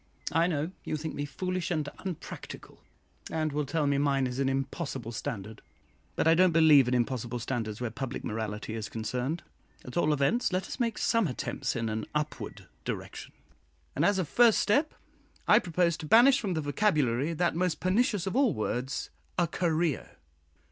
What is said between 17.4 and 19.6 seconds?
most pernicious of all words, 'A